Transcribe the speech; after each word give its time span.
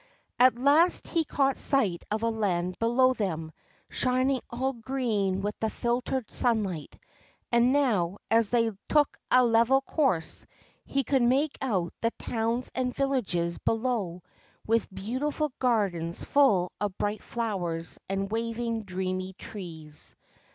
At 0.39 0.57
last 0.57 1.09
he 1.09 1.23
caught 1.23 1.57
148 1.59 1.59
URASHIMA 1.61 1.99
TARO 1.99 2.01
sight 2.01 2.05
of 2.09 2.23
a 2.23 2.29
land 2.35 2.79
below 2.79 3.13
them, 3.13 3.51
shining 3.87 4.41
all 4.49 4.73
green 4.73 5.43
with 5.43 5.59
the 5.59 5.69
filtered 5.69 6.31
sunlight; 6.31 6.97
and 7.51 7.71
now, 7.71 8.17
as 8.31 8.49
they 8.49 8.71
took 8.89 9.19
a 9.29 9.45
level 9.45 9.81
course, 9.81 10.47
he 10.85 11.03
could 11.03 11.21
make 11.21 11.55
out 11.61 11.93
the 12.01 12.09
towns 12.17 12.71
and 12.73 12.95
villages 12.95 13.59
below, 13.59 14.23
with 14.65 14.89
beautiful 14.91 15.51
gardens 15.59 16.23
full 16.23 16.71
of 16.81 16.97
bright 16.97 17.21
flowers 17.21 17.99
and 18.09 18.31
waving 18.31 18.81
dreamy 18.81 19.33
trees. 19.33 20.15